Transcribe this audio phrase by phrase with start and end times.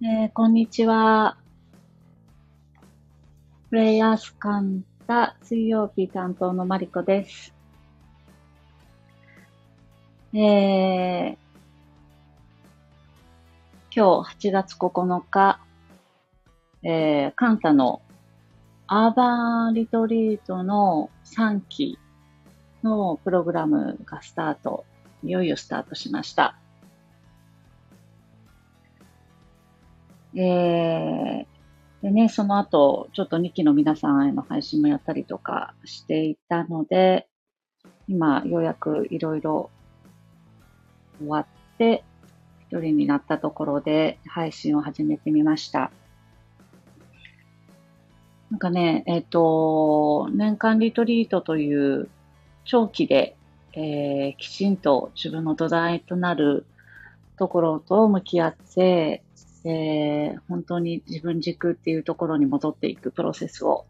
[0.00, 1.36] えーこんにちは。
[3.68, 7.52] プレイヤースカンタ水曜日担当のマリコです。
[10.34, 11.36] えー
[13.90, 15.58] 今日8月9日、
[16.84, 18.00] えーカンタの
[18.86, 21.98] アーバンリトリートの3期
[22.84, 24.84] のプログラムがスタート、
[25.24, 26.54] いよいよスタートしました。
[30.34, 31.58] えー
[32.02, 37.26] でね、その後、ちょっと2期の皆さんへの配信もやったりとかしていたので、
[38.06, 39.70] 今、ようやくいろいろ
[41.18, 42.04] 終わって、
[42.70, 45.90] 一人になったところで配信を始めてみました。
[48.50, 52.08] なんかね、えっ、と、年間リトリートという
[52.64, 53.36] 長期で、
[53.72, 56.64] えーきちんと自分の土台となる
[57.38, 59.22] ところと向き合って、
[59.64, 63.86] えー本当に自分軸っていうところに戻っていくプロセスを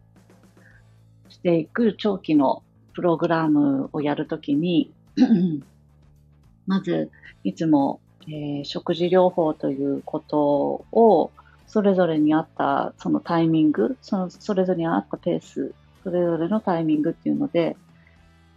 [1.29, 4.91] していく長期のプログラムをやるときに、
[6.67, 7.11] まず、
[7.43, 11.31] いつも、えー食事療法ということを、
[11.67, 15.73] それぞれに合ったそのタイミング、そのそれぞれに合ったペース、
[16.03, 17.77] それぞれのタイミングっていうので、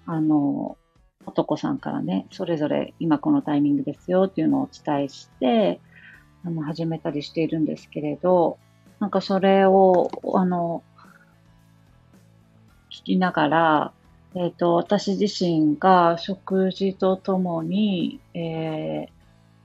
[0.06, 0.76] あの、
[1.26, 5.80] 男さんからね、それぞれ今このタイミングですよっていうのをお伝えして、
[6.44, 8.58] あの、始めたりしているんですけれど、
[9.00, 10.82] なんかそれを、あの、
[12.90, 13.92] 聞きながら、
[14.34, 19.08] えっ、と、私自身が食事とともに、えー、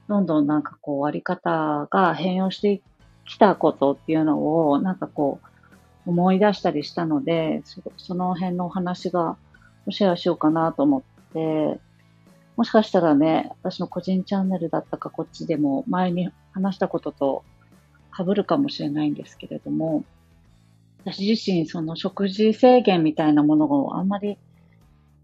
[0.07, 2.81] どんどんなんかこう、あり方が変容して
[3.25, 5.39] きたことっていうのを、なんかこ
[6.05, 9.37] う、思い出したりしたので、そその辺のお話が、
[9.89, 11.79] シェアしようかなと思って、
[12.57, 17.43] もしかしたらね、私の個人チャンネルだったかこっちでも前に話したことと
[18.17, 20.03] 被るかもしれないんですけれども、
[21.05, 24.39] 私自身その食事制限みたいなものをあんまり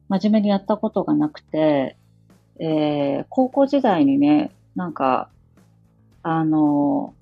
[0.09, 1.97] 真面目にやったことがなくて、
[2.59, 5.29] えー高校時代にね、なんか、
[6.21, 7.15] あの、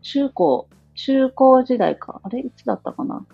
[0.00, 2.40] 中高、中高時代か、あれ？
[2.40, 3.26] いつだったかな？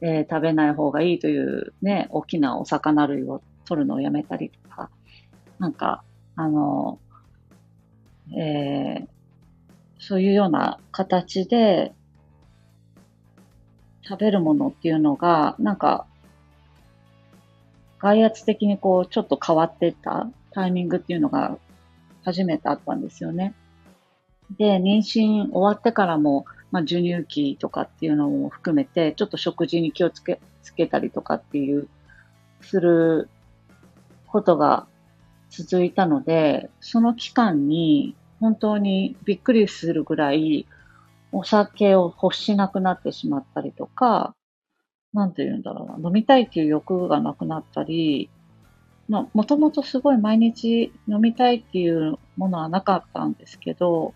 [0.00, 4.90] えー食べない方がいいというね、大きなお魚類を取るのをやめたりとか、
[5.58, 6.04] なんか、
[6.36, 6.98] あの、
[8.36, 9.08] えー
[10.00, 11.92] そういうような形で
[14.08, 16.06] 食べるものっていうのが、なんか、
[17.98, 21.58] 外圧的にこう、ちょっと変わってったタイミングっていうのが
[22.24, 23.54] 初めてあったんですよね。
[24.56, 31.88] で、妊娠終わってからも、まあ、授乳期とかっていうのも含めて、ちょっと食事に気をつけ、つけたりとかっていう、
[32.60, 33.28] する
[34.26, 34.86] ことが
[35.50, 40.66] 続いたので、その期間に本当にびっくりするぐらい
[41.32, 44.34] お酒を欲しなくなってしまったりとか、
[45.12, 48.30] なんて言うんだろうな、飲みたいっていう欲がなくなったり、
[49.08, 54.14] まあ、もともとすごい毎日飲みたいっていうものはなかったんですけど、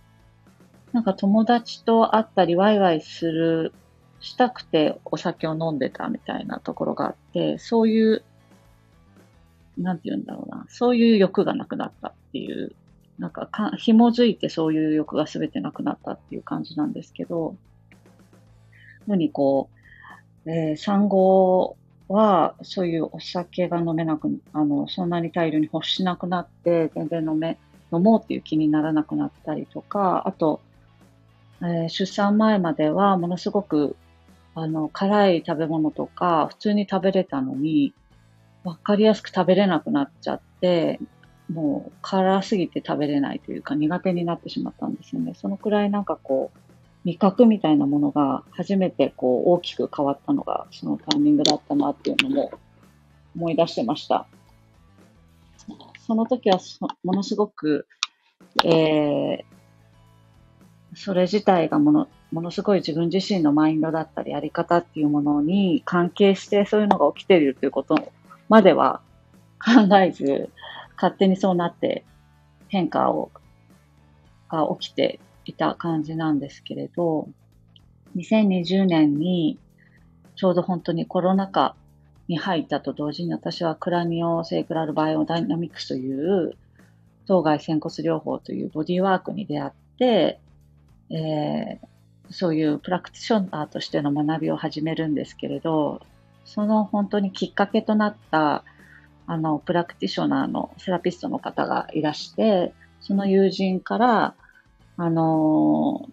[0.92, 3.72] なんか友達と会ったりワイワイする、
[4.20, 8.22] したくてお酒を飲んでたみたいなところがあって、そういう、
[9.78, 12.76] なんて言うんだろうな、そういう欲がなくなったっていう、
[13.22, 17.54] なんかか紐づいてそういう欲が全てなくなったっていう感じなんですけど、
[19.06, 19.70] のにこ
[20.44, 21.76] う、えー産後
[22.08, 27.58] はそういうお酒が飲めなく、あの、そんなに大量に欲しなくなって、全然飲め、
[27.92, 30.60] 飲もうっていう気にならなくなったりとか、あと、
[31.60, 33.94] えー出産前まではものすごく、
[34.56, 37.94] あの、辛い食べ物とか普通に食べれたのに、
[38.64, 40.98] わかりやすく食べれなくなっちゃって、
[41.50, 45.34] もう辛すぎて食べれないというか苦手になってしまったんですよね。
[45.34, 46.58] そのくらいなんかこう、
[47.04, 52.52] 味覚みたいなものが初めてこう大きく変わったのがそのタイミングだったなっていうのも
[53.34, 54.26] 思い出してました。
[56.06, 56.60] その時は
[57.02, 57.86] ものすごく、
[58.64, 59.44] えー、
[60.94, 68.12] それ自体がものものすごい自分自身のマインドだったり、やり方っていうものに関係してそういうのが起きているということ
[68.48, 69.00] までは
[69.62, 70.48] 考えず、
[70.96, 72.04] 勝手にそうなって
[72.68, 73.30] 変化を、
[74.48, 77.28] が起きていた感じなんですけれど、
[78.16, 79.58] 2020年に
[80.36, 81.74] ちょうど本当にコロナ禍
[82.28, 86.56] に入ったと同時に私はクラニオセイクラルバイオダイナミクスという
[87.26, 90.40] 当該仙骨療法というボディワークに出会って、
[91.10, 96.00] えー、そういうプラクティショナーとしての学びを始めるんですけれど、
[96.44, 98.64] その本当にきっかけとなった
[99.26, 104.34] あのプラクティショナーのセラピストの方がいらして、その友人から、
[104.96, 106.08] あの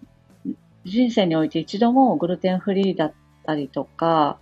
[0.85, 3.13] 人生において一度もグルテンフリーだっ
[3.45, 4.39] たりとか、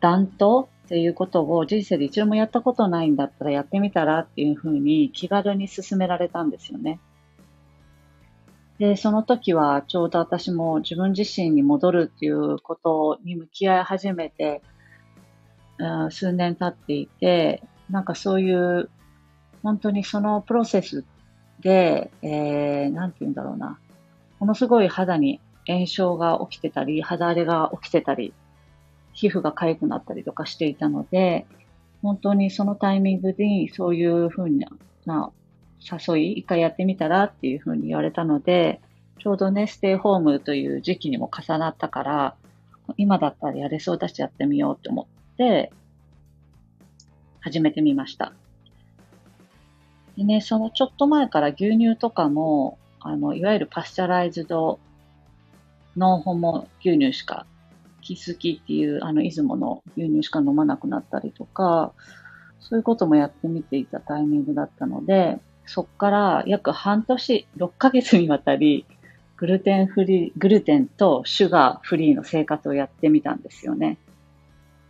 [0.00, 7.00] 暖冬っていうことを人生で一度もやったことないんだったらやってみたらっていうふうに気軽に勧められたんですよね。
[8.78, 14.62] で、その時はちょうど私も自分自身に戻るっていうことに向き合い始めて、
[16.10, 18.90] 数年経っていて、なんかそういう、
[19.62, 21.04] 本当にそのプロセス
[21.60, 23.78] で、えー、なんて言うんだろうな。
[24.38, 28.32] ものすごい肌に炎症が起きてたり、肌荒れが起きてたり、
[29.12, 31.46] 皮膚が痒くなったりとかしていたので、
[32.02, 34.50] 本当にそのタイミングにそういうふう
[35.04, 35.32] な
[35.80, 38.80] 誘い、一回やってみたらっていうふうに言われたので、
[39.18, 42.34] ちょうどね、ステイホームという時期にも重なったから、
[42.96, 45.72] 今だったらやれそうだしやってみようと思って、
[47.40, 48.32] 始めてみました。
[50.16, 54.80] でね、そのちょっと前から牛乳とかも、あの、いわゆるパスチャライズド
[55.96, 57.46] ノンホモ牛乳しか、
[58.02, 61.92] キスキっていうあの出雲の牛乳しか飲まなくなったりとか、
[62.60, 68.86] そういうこともやってみていたタイミングだったので、そこから約半年、6ヶ月にわたり、
[69.36, 73.98] グルテンフリー、グルテンとシュガーフリーの生活をやってみたんですよね。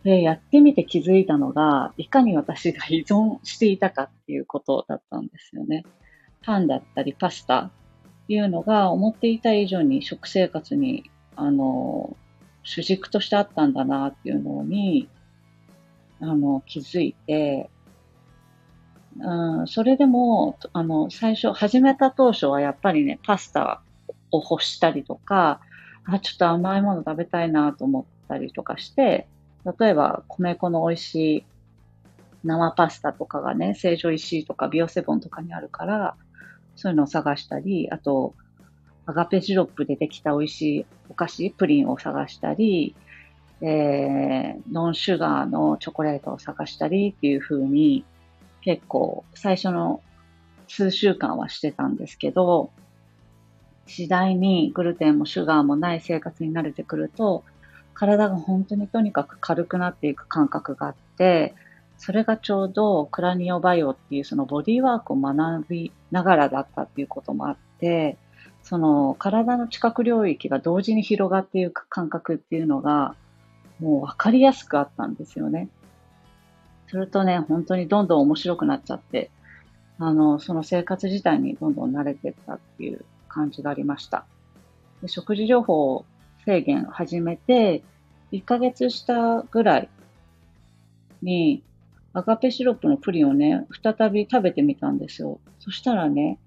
[0.09, 5.85] で、やってみて気づいたのが、いかに私が依存していたかっていうことだったんですよね。
[6.41, 7.71] パンだったりパスタっ
[8.27, 12.17] ていうのが思っていた以上に食生活に、あの、
[12.63, 15.07] 主軸としてあったんだなっていうのに、
[16.21, 17.69] あの、気づいて、
[19.19, 23.83] うん、それでも、あの、最初、始めた当初はやっぱりね、パスタ
[24.31, 25.61] を欲したりとか、
[26.05, 29.27] あ、ちょっと甘いもの食べたいなと思ったりとかして、
[29.77, 31.43] 例えば米粉の美味しい
[32.43, 36.15] 生パスタとかがね、成城石井とかビオセボンとかにあるから、
[36.75, 38.33] そういうのを探したり、あと、
[39.05, 42.95] アガペシロップでできた美味しいお菓子、プリンを探したり、
[43.61, 48.05] えー、ノンシュガーのチョコレートを探したりっていう風に、
[48.61, 50.01] 結構最初の
[50.67, 52.71] 数週間はしてたんですけど、
[53.85, 57.43] 次第にグルテンもシュガーもない生活に慣れてくると、
[57.99, 61.53] 体が本当にとにかく軽くなっていく感覚があって、
[61.97, 68.15] それがちょうどクラニオバイオっていうそのボディワークを学びながらだったっていうこともあって、
[68.63, 73.15] その体の近く領域が同時に広がっていく感覚っていうのが
[73.81, 75.67] もう分かりやすくあったんですよね。
[76.87, 79.29] するとね、本当にどんどん面白くなっちゃって、
[79.97, 84.23] あの、その生活自体にどんどん慣れていったっていう感じがありました。
[85.01, 86.05] で食事情報
[86.49, 87.83] 制限始めて、
[88.31, 89.89] 1ヶ月したぐらい
[91.21, 91.63] に、
[92.13, 95.39] アガペシロップのプリンをね、再び食べてみたんですよ。
[95.59, 96.39] そしたらね、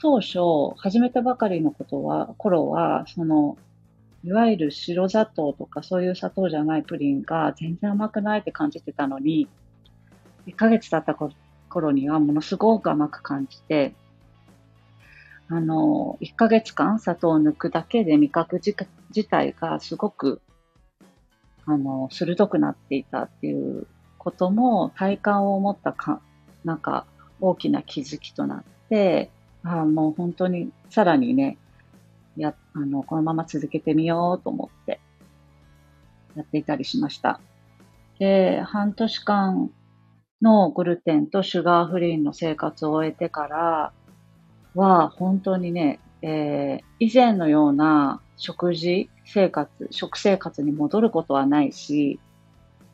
[0.00, 0.40] 当初、
[0.76, 3.56] 始めたばかりのことは、頃は、その、
[4.24, 9.48] いわゆる白砂糖とかそういう砂糖じゃないプリンが全然甘くないって感じてたのに、
[10.48, 11.16] 1ヶ月経った
[11.68, 13.94] 頃にはものすごく甘く感じて、
[15.48, 20.40] あの、1ヶ月間砂糖を抜くだけで味覚自体がすごく、
[21.66, 23.86] あの、鋭くなっていたっていう
[24.18, 26.20] ことも体感を持ったか、
[26.64, 27.06] なんか
[27.40, 29.30] 大きな気づきとなって、
[29.62, 31.58] あ、もう本当にさらにね、
[32.36, 35.00] や、あの、このまま続けてみようと思って、
[36.34, 37.40] やっていたりしました。
[38.18, 39.70] で、半年間
[40.42, 43.92] のグルテンとシュガーフリーの生活を終えてから
[44.74, 52.18] は、本当にね、えー、以前のような食事生活、食生活に戻ることはないし、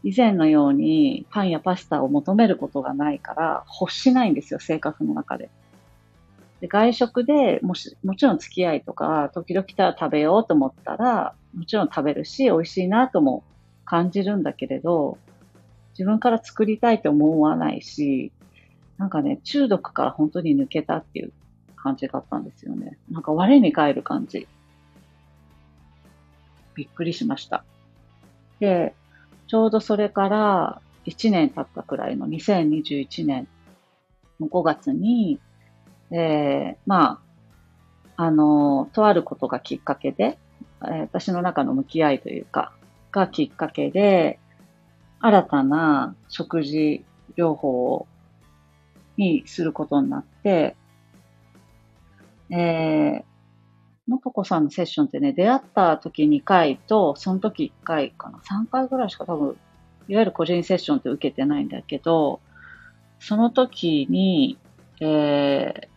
[0.02, 5.50] 以前のようにパンやパスタを求めることがないから欲しないんですよ、生活の中で。
[6.60, 13.42] で外食でもし、もちろん付き合いとか、時々来たら食べようと思ったら、もちろん食べるし、美味しいなとも
[13.84, 15.18] 感じるんだけれど、
[15.92, 18.32] 自分から作りたいと思わないし、
[18.98, 21.32] なんかね、中毒から本当に抜けたっていう
[21.82, 22.98] 感じだったんですよね。
[23.10, 24.46] なんか我に返る感じ。
[26.74, 27.64] びっくりしました。
[28.60, 28.94] で、
[29.46, 33.48] ちょうどそれから1年経ったくらいの2021年
[34.38, 35.40] の5月に、
[36.10, 37.20] えー、ま
[38.16, 40.38] あ、あの、とあることがきっかけで、
[40.80, 42.72] 私の中の向き合いというか、
[43.12, 44.38] がきっかけで、
[45.20, 47.04] 新たな食事
[47.36, 48.06] 療法
[49.16, 50.76] にすることになって、
[52.50, 59.56] えー、のとこさんのセッションってね、出会った時2回と、その時1回かな、3回ぐらいしか多分、
[60.08, 62.40] いわゆる個人セッションって受けてないんだけど、
[63.20, 64.58] その時に、
[65.00, 65.88] えー、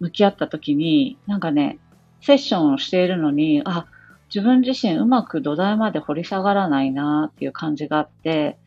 [0.00, 1.78] 向き合った時に、なんかね、
[2.20, 3.86] セッションをしているのに、あ、
[4.34, 8.58] 自分自身うまく土台まで掘り下がらないなっていう感じがあって、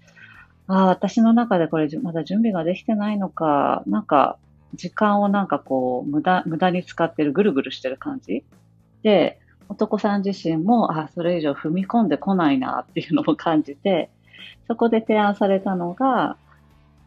[0.67, 4.37] ああ、私の中でこれまだ準備ができてないのか、なんか
[4.73, 8.43] 時間をなんかこう、無駄、無駄に使ってる、ぐるぐるしてる感じ？
[9.03, 14.09] で、男さん自身も、あ、それ以上踏み込んでこないなっていうのを感じて、
[14.67, 16.37] そこで提案されたのが、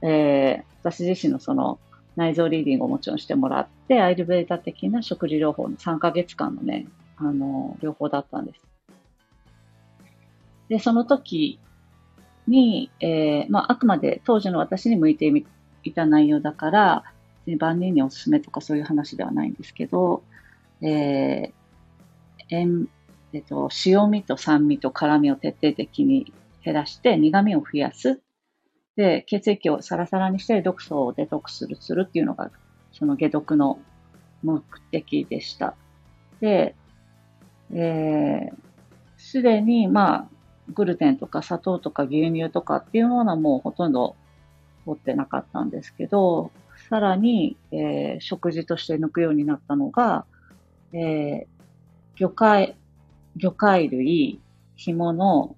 [0.02, 1.78] えー、私自身のその
[2.16, 8.60] 内臓リーディングをもちろんしてもらって、アイルベータ的な食事療法の3ヶ月間のね、あの、療法だったんです。
[10.68, 11.58] で、その時
[12.46, 15.32] に、えー、まあ、あくまで当時の私に向いて
[15.82, 17.04] いた内容だから、
[17.58, 20.22] 万人におすすめとかそういう話ではないんですけど、
[20.80, 21.52] えー、
[22.50, 22.88] 塩、
[23.32, 26.32] えっと、塩味と酸味と辛味を徹底的に
[26.64, 28.20] 減らして苦味を増やす。
[28.96, 32.50] で、血液をサラサラにして毒素をデトックスするっていうのが、
[32.92, 33.78] その解毒の
[34.42, 35.74] 目的でした。
[36.40, 36.76] で、
[37.72, 38.50] え
[39.16, 40.28] す、でに、まあ、
[40.72, 44.16] グルテンとか砂糖とか牛乳とかっていうものはもうほとんど
[44.84, 46.50] 取ってなかったんですけど、
[46.88, 50.26] さらに、えー、食事として抜くようになったのが、
[50.92, 51.46] えー、
[52.16, 52.76] 魚介、
[53.36, 54.40] 魚介類、
[54.76, 55.56] 干物、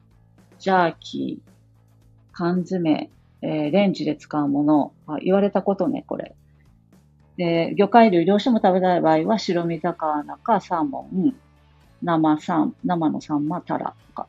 [0.59, 1.51] ジャーキー、
[2.33, 3.11] 缶詰、
[3.43, 6.35] えー、レンジで使うもの、あ言われたことね、これ。
[7.37, 11.35] で、魚介類、漁師も食べたい場合は、白身魚かサーモン、
[12.03, 14.27] 生サン、生のサンマ、タラとか。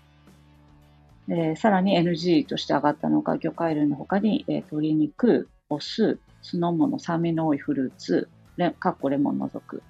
[1.29, 9.83] えー、さらに NG として上がったのが、魚介類の他に、えー、鶏肉、お酢、酢の物、酸味の多いフルーツ、レかっこレモン除く、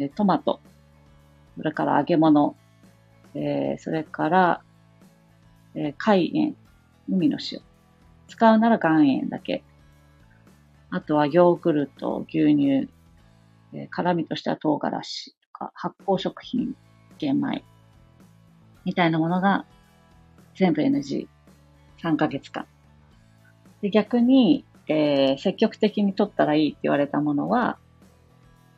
[0.00, 0.58] えー、トマト、
[1.56, 2.56] それから揚げ物、
[3.36, 4.62] えー、それから、
[5.76, 6.56] えー、海塩、
[7.08, 7.60] 海の塩。
[8.26, 9.62] 使うなら岩塩だけ。
[10.90, 12.88] あとはヨーグルト、牛乳、
[13.72, 16.74] えー、辛味としては唐辛子とか発酵食品、
[17.18, 17.62] 玄米
[18.84, 19.64] みたいなものが
[20.56, 21.28] 全部 NG。
[22.02, 22.66] 3ヶ月間。
[23.80, 27.78] で逆に、えー、積極的に取ったらいいって言われたものは、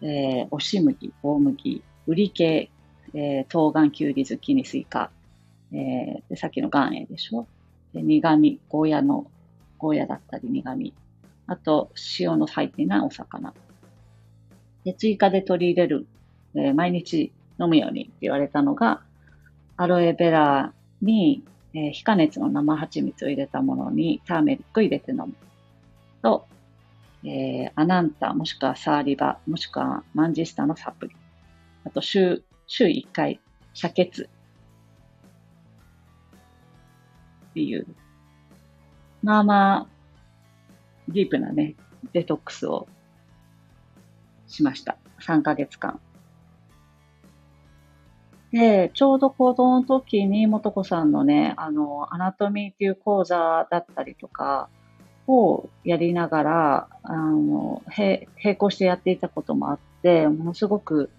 [0.02, 2.70] えー、押し麦、大麦、瓜系、
[3.14, 5.10] えー、冬瓜、きゅうり、ズッキーニ、スイカ、
[5.72, 7.46] えー、でさっきの岩塩でしょ。
[7.92, 9.30] で苦味、ゴーヤの、
[9.78, 10.94] ゴーヤだったり苦味。
[11.46, 13.54] あと、塩の入っていないお魚。
[14.84, 16.06] で、追加で取り入れる、
[16.54, 19.02] えー、毎日飲むようにって言われたのが、
[19.76, 20.72] アロエベラ
[21.02, 21.42] に、
[21.74, 25.34] えー、非加熱の生蜂蜜を入れたものにターメリック入れて飲む。
[26.26, 26.48] と、
[27.22, 31.14] えー、アナンタ、もしくはサーリバ、もしくはマンジスタのサプリ。
[31.84, 33.40] あと週、週1回、
[33.74, 34.28] 遮血。
[37.50, 37.86] っていう、
[39.22, 39.86] まあまあ、
[41.08, 41.76] ディープなね、
[42.12, 42.88] デトックスを
[44.48, 44.98] しました。
[45.20, 46.00] 3ヶ月間。
[48.50, 54.68] で、ちょうど行動の時に、もとこさんのね、あの、アナトミーっていう講座だったりとか
[55.26, 61.10] をやりながら、あの、並行してやっていたこともあって、ものすごく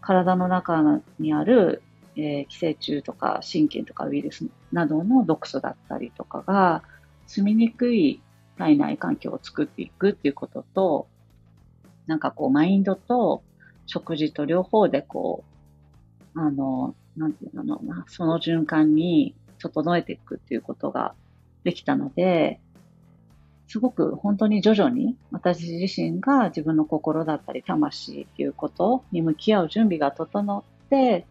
[0.00, 1.82] 体の中にある、
[2.16, 6.82] えー、寄生虫とか神経とかウイルスなどの毒素だったりとかが
[7.26, 8.22] 住みにくい
[8.56, 11.08] 体内環境を作っていくっていうことと、
[12.06, 13.42] なんかこうマインドと
[13.86, 15.44] 食事と両方でこ
[16.34, 21.14] う、あの、なんていうのかな、その循環に整えていくっていうことが
[21.64, 22.60] できたので、
[23.68, 31.26] すごく本当に徐々に私自身が自分の心だったり魂っていうことに向き合う準備が整って、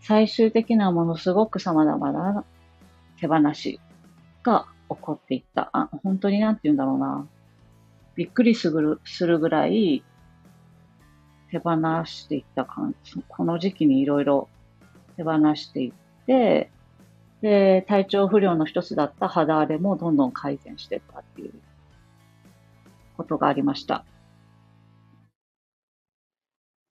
[0.00, 2.44] 最終的なものすごく様々な
[3.20, 3.80] 手放し
[4.42, 5.70] が起こっていった。
[5.72, 7.26] あ、本当になんて言うんだろうな。
[8.14, 10.04] びっくりするするぐらい
[11.50, 13.22] 手放していった感じ。
[13.28, 14.48] この時期にいろいろ
[15.16, 15.92] 手放していっ
[16.26, 16.70] て、
[17.42, 21.52] で、体調不良の一つだった肌荒れもどんどん改善してったっていう
[23.16, 24.04] ことがありました。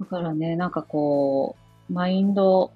[0.02, 1.56] だからね、なんかこ
[1.90, 2.72] う、マインド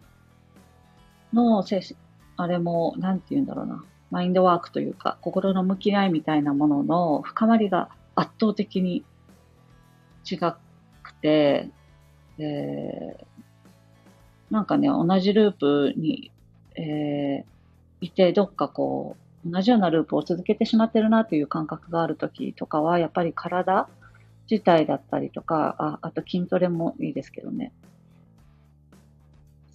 [1.34, 1.98] の精神、
[2.38, 3.84] あれも、なんて言うんだろうな。
[4.10, 9.04] マインドワークというか、心の向き合いみたいなものの深まりが圧倒的に
[10.30, 11.70] 違くて、
[12.38, 13.26] えー、
[14.50, 16.32] なんかね、同じループに、
[16.76, 17.55] えー、
[18.06, 23.88] いて、どっかこう、同じようなループを続けてしまってるなという感覚があるときとかは、やっぱり体
[24.50, 27.72] 自体だったりとか、ああと筋トレもいいですけどね。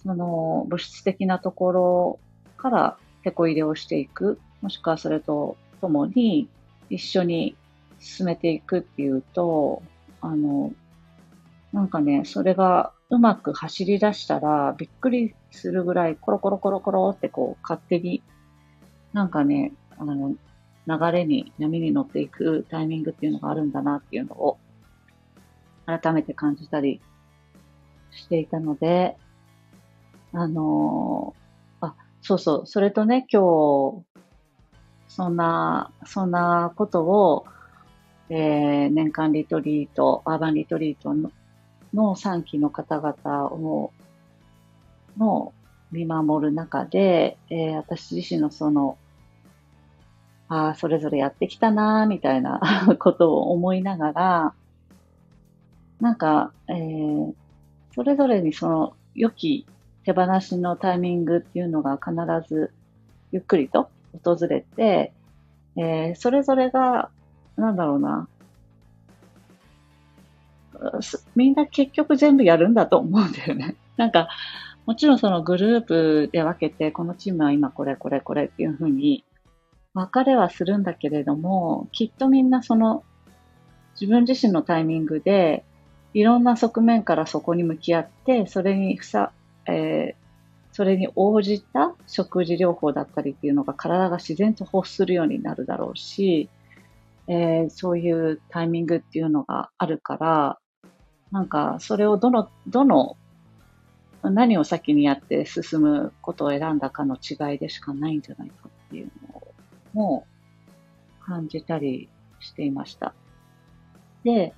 [0.03, 2.19] その物質的なところ
[2.57, 6.49] から手こ入れをしていく、もしくはそれとともに
[6.89, 7.55] 一緒に
[7.99, 9.83] 進めていくっていうと、
[10.21, 10.73] あの、
[11.71, 18.23] なんかね、それがうまく走り出したらびっくりするぐらいコロコロコロコロってこう勝手に
[19.13, 20.35] なんかね、あの、
[20.87, 24.57] 流れに、波に乗っていくタイミングっていうのがあるんだなっていうのを
[25.85, 27.01] 改めて感じたり
[28.11, 29.17] していたので、
[30.33, 34.05] あのー、あ、そうそう、それとね、今日、
[35.09, 37.45] そんな、そんなことを、
[38.29, 41.31] えー、年間リトリート、アーバンリトリートの
[41.93, 43.91] の3期の方々を、
[45.17, 45.53] の
[45.91, 48.97] 見守る中で、えー、私自身のその、
[50.47, 52.59] ああ、それぞれやってきたな、みたいな
[52.99, 54.53] ことを思いながら、
[55.99, 57.33] なんか、えー、
[57.93, 59.67] それぞれにその良き
[60.03, 62.15] 手放しのタイミングっていうのが必
[62.47, 62.71] ず
[63.31, 63.89] ゆっくりと
[64.23, 65.13] 訪れて、
[65.75, 67.09] えー、それぞれが、
[67.55, 68.27] なんだろうな、
[71.35, 73.75] みんな結局全部やるんだと思うんだよね。
[73.97, 74.29] なんか、
[74.85, 79.23] もちろんそのグループで分けて、このチームは今これこれこれっていうふうに
[79.93, 83.03] 分かれはするんだけれども、きっとみんなその
[83.99, 85.63] 自分自身のタイミングで
[86.13, 89.31] いろんな側面からそこに向き合って、それにふさ、
[89.67, 96.49] えー、それに応じた食事療法だったりっていうのが体が自然と欲するようになるだろうし、
[97.27, 100.59] えー、そういうタイミングっていうのがあるから、
[101.31, 103.17] なんかそれをどの、どの、
[104.23, 109.41] 何を先にやって進むことを選んだかの違いでしかないんじゃないかっていうの
[109.93, 110.27] も
[111.21, 112.07] 感じたり
[112.39, 113.13] していました。
[114.23, 114.53] で、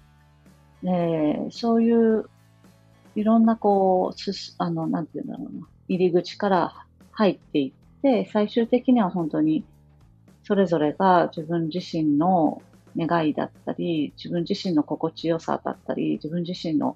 [0.84, 2.30] えー、そういう
[3.16, 9.64] いろんなこう、すあの、なんていうんだろうな、入り口から入っていって、最終的には本当に
[10.44, 12.62] それぞれが自分自身の
[12.98, 16.96] 願いだったり、自分自身の心地よさだったり、自分自身の、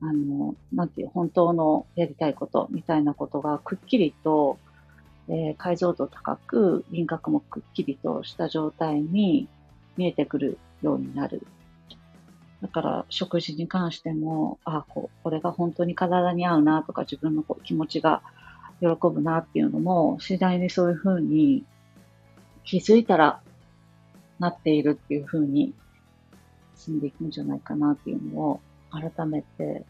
[0.00, 4.58] あの、なんていう、本当のやりたいことみたいなことがくっきりと、
[5.28, 9.48] えー、解像度高く、輪郭もくっきりとした状態に
[9.96, 11.46] 見えてくるようになる。
[12.62, 18.22] だから食事に関しても、あこう、これが本当に体に合うなとか自分のこう気持ちが
[18.80, 21.64] 喜ぶなっていうのも、次第にそういうふうに
[22.64, 23.40] 気づいたら
[24.38, 25.74] なっているっていうふうに
[26.74, 29.84] 進んでいくんじゃないかなっていうのを改めて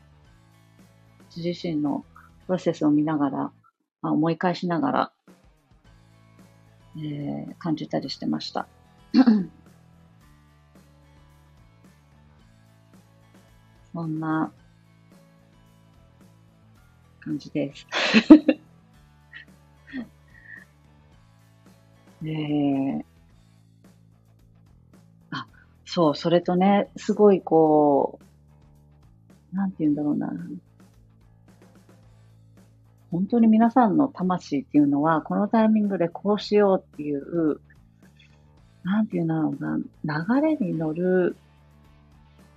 [1.36, 2.04] 自身の
[2.46, 3.52] プロセスを見ながら、
[4.02, 5.12] あ、思い返しながら、
[6.96, 8.68] えー、感じたりしてました。
[13.92, 14.52] そんな
[17.20, 17.86] 感じです。
[22.22, 23.04] えー、
[25.96, 28.18] そう、それとね、すごいこ
[29.54, 30.30] う、なんて言うんだろうな。
[33.10, 37.62] 本当に皆さんの魂っていうのは、このタイミングでこうしようっていう、
[38.82, 41.34] なんていうんだろうな、流れに乗る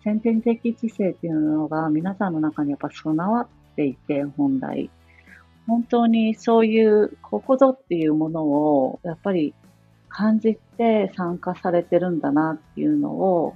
[0.03, 3.47] 先天的知性っていうのが皆さんの中にやっぱ備わっ
[3.77, 4.89] ていて、本来。
[5.65, 9.53] 本当にそういう、ここぞっていうものを、やっぱり
[10.09, 13.55] 感じて参加されてるんだなっていうのを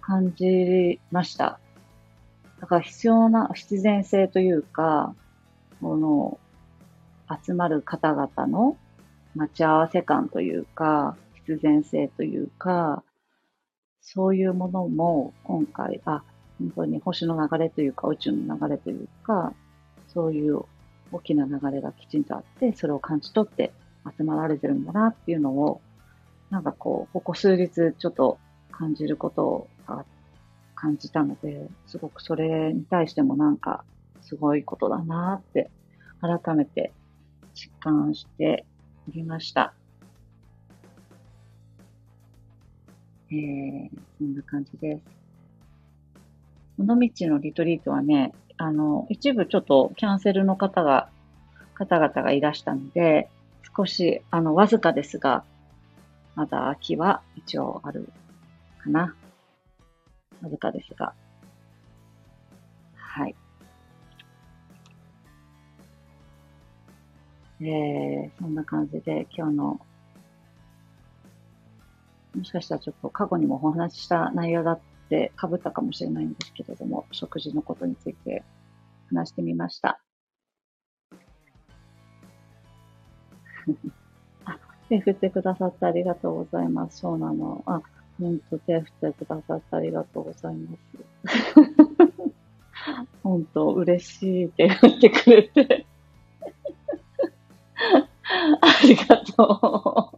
[0.00, 1.58] 感じました。
[2.60, 5.14] だから必要な必然性というか、
[5.80, 6.38] この
[7.44, 8.76] 集まる方々の
[9.34, 13.02] 待ち合わせ感というか、必然性というか、
[14.00, 16.22] そういうものも今回、あ、
[16.58, 19.52] 本当に星の流れというか宇宙の流れというか、
[20.08, 20.62] そういう
[21.12, 23.72] 大きな流れがきちんとあって、それを感じ取って
[24.16, 25.80] 集まられてるんだなっていうのを、
[26.50, 28.38] なんかこう、ここ数日ちょっと
[28.70, 29.68] 感じることを
[30.74, 33.84] 感じたので、すごくそれに対してもなんか
[34.20, 35.70] すごいことだなって
[36.20, 36.92] 改めて
[37.54, 38.64] 実感して
[39.08, 39.72] おりました。
[43.30, 45.02] えー、そんな感じです。
[46.78, 51.08] 尾道のリトリートはね、あの、一部ちょっとキャンセルの方が、
[51.74, 53.28] 方々がいらしたので、
[53.74, 55.44] 少し、あの、わずかですが、
[56.34, 58.08] まだ秋は一応ある
[58.78, 59.14] かな。
[60.42, 61.14] わずかですが。
[62.94, 63.34] はい。
[67.60, 69.80] えー、そんな感じで今日の、
[72.34, 78.44] もしかしたらちょっと過去にもお話しした内容だって被ったかもしれないんですけれども、食事のことについて
[79.08, 80.05] 話してみました。
[84.44, 86.98] あ、手振ってくださってありがとうございます。
[86.98, 87.62] そうなの。
[87.66, 87.82] あ、
[88.20, 91.96] ほんと手振ってくださってありがとうございます。
[93.22, 95.86] 本当嬉しいって言ってくれて
[98.60, 100.12] ありがと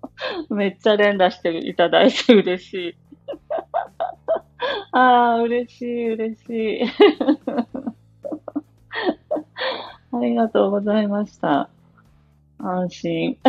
[0.48, 0.54] う。
[0.54, 2.96] めっちゃ連打していただいて嬉しい。
[4.92, 6.82] ああ、嬉しい、嬉しい。
[10.12, 11.68] ありがとうございました。
[12.58, 13.38] 安心。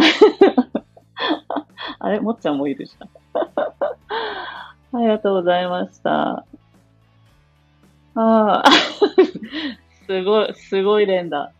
[2.00, 2.20] あれ？
[2.20, 3.10] もっちゃんもいるじゃん。
[4.98, 6.46] ありがとうございました。
[8.16, 8.64] ああ、
[10.08, 11.52] すごい、すごい連打。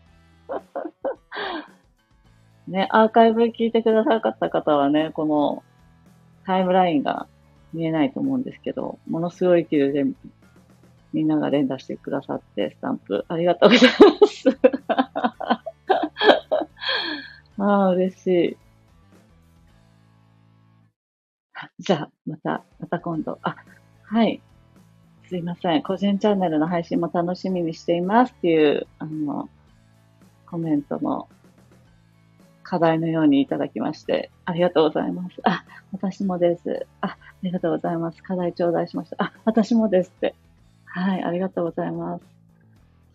[2.68, 5.62] ね、アーカイブ聞いてくださった方はね、この
[6.44, 7.26] タイムラインが
[7.72, 10.04] 見えないと思うんですけど、ものすごい勢いで
[11.12, 14.79] みんなが連打してくださって、スタンプ、ありがとうございます。
[17.60, 18.56] ああ、嬉しい。
[21.78, 23.38] じゃあ、また、また今度。
[23.42, 23.56] あ、
[24.04, 24.42] はい。
[25.28, 25.82] すいません。
[25.82, 29.50] 個人チャンネルの配信も楽しみにしていますっていう、あの、
[30.46, 31.28] コメントも
[32.62, 35.36] 課題のようにいただきまして、ありがとうございます。
[35.44, 36.86] あ、私もです。
[37.02, 38.22] あ、ありがとうございます。
[38.22, 39.16] 課題頂戴しました。
[39.22, 40.34] あ、私もですって。
[40.86, 42.24] はい、ありがとうございます。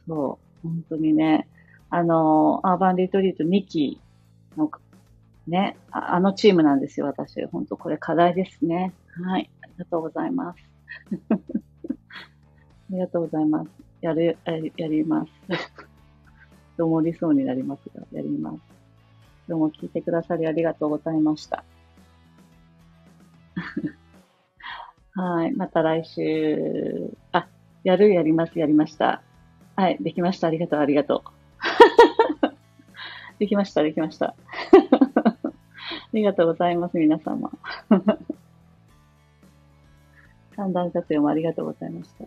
[0.08, 1.50] そう、本当にね、
[1.90, 4.05] あの、アーバンリトリート2期
[4.58, 4.72] の、
[5.48, 7.44] ね、あのチームなんですよ、私。
[7.46, 8.94] 本当これ課題ですね。
[9.24, 10.60] はい、ありがとうございます。
[11.32, 11.44] あ
[12.92, 13.70] りがとうございます。
[14.02, 15.32] やる、やります。
[16.78, 18.60] どうもりそうになりますが、やります。
[19.48, 21.64] どうも聞いてくださりありがとうございました。
[25.14, 25.52] はい。
[25.56, 27.16] また来週。
[27.32, 27.48] あ、
[27.84, 29.22] やる、やります、やりました。
[29.76, 29.98] はい。
[30.02, 30.48] できました。
[30.48, 31.36] ありがとう、ありがとう。
[33.40, 34.36] できました、できました。
[35.46, 35.52] あ
[36.14, 37.52] りがとうございます、皆様。
[40.56, 42.26] 三段活用もありがとうございました。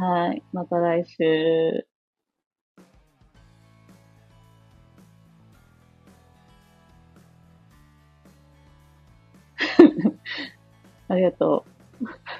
[0.00, 0.42] はい。
[0.52, 1.86] また来週。
[11.08, 11.73] ありがとう。